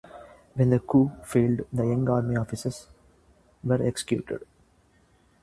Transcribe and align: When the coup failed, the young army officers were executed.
When 0.55 0.71
the 0.71 0.79
coup 0.79 1.11
failed, 1.23 1.67
the 1.71 1.83
young 1.85 2.09
army 2.09 2.35
officers 2.35 2.87
were 3.63 3.83
executed. 3.85 4.47